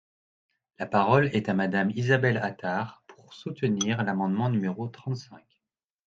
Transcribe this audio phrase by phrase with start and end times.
[0.79, 5.45] La parole est à Madame Isabelle Attard, pour soutenir l’amendement numéro trente-cinq.